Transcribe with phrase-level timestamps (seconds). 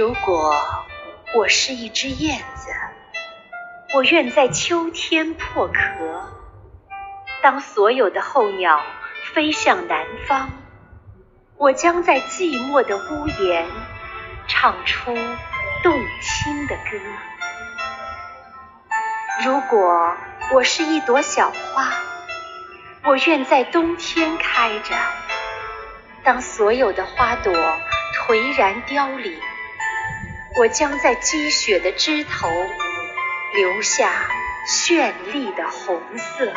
[0.00, 0.56] 如果
[1.34, 2.70] 我是一只燕子，
[3.94, 6.32] 我愿在秋天破壳。
[7.42, 8.80] 当所有的候鸟
[9.34, 10.52] 飞向南方，
[11.58, 13.66] 我将在寂寞的屋檐
[14.48, 15.14] 唱出
[15.82, 15.92] 动
[16.22, 16.98] 听的歌。
[19.44, 20.16] 如果
[20.54, 21.92] 我是一朵小花，
[23.04, 24.94] 我愿在冬天开着。
[26.24, 27.52] 当所有的花朵
[28.14, 29.38] 颓然凋零，
[30.56, 32.50] 我将在积雪的枝头
[33.54, 34.28] 留下
[34.66, 36.52] 绚丽的红色。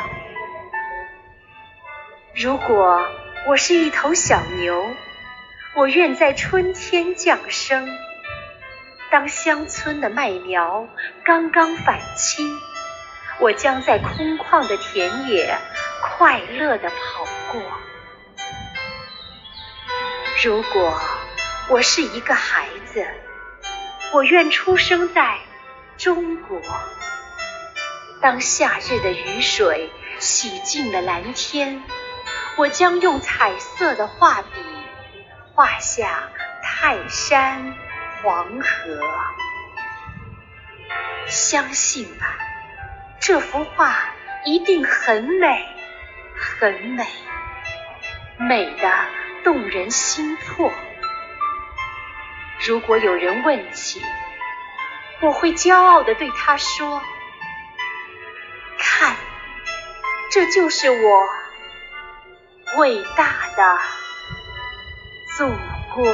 [2.36, 3.08] 如果
[3.48, 4.96] 我是一头小牛，
[5.76, 7.88] 我愿在春天降生。
[9.12, 10.88] 当乡村的麦苗
[11.24, 12.52] 刚刚返青，
[13.40, 15.56] 我将在空旷的田野
[16.02, 17.62] 快乐地跑过。
[20.44, 21.00] 如果
[21.70, 23.06] 我是一个孩子，
[24.14, 25.40] 我愿出生在
[25.98, 26.62] 中国。
[28.22, 31.84] 当夏日的雨水洗净了蓝天，
[32.56, 34.50] 我将用彩色的画笔
[35.54, 36.30] 画下
[36.62, 37.74] 泰山
[38.22, 39.00] 黄河。
[41.26, 42.38] 相信吧，
[43.20, 43.96] 这幅画
[44.46, 45.68] 一定很美，
[46.36, 47.04] 很美，
[48.38, 48.92] 美的
[49.44, 50.72] 动人心魄。
[52.66, 54.02] 如果有人问起，
[55.22, 57.02] 我会骄傲的对他说
[58.80, 59.16] ：“看，
[60.32, 61.30] 这就是我
[62.78, 63.26] 伟大
[63.58, 63.80] 的
[65.38, 65.50] 祖
[65.94, 66.06] 国。”